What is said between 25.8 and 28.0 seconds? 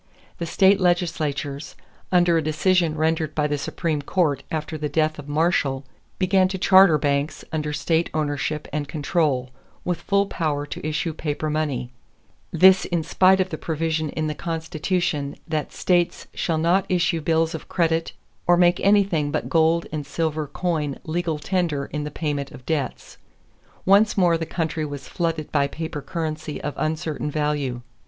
currency of uncertain value.